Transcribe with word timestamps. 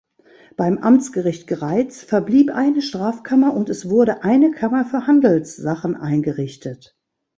Beim 0.57 0.79
Amtsgericht 0.79 1.45
Greiz 1.45 2.03
verblieb 2.03 2.49
eine 2.49 2.81
Strafkammer 2.81 3.53
und 3.53 3.69
es 3.69 3.87
wurde 3.87 4.23
eine 4.23 4.49
Kammer 4.49 4.83
für 4.83 5.05
Handelssachen 5.05 5.95
eingerichtet. 5.95 6.97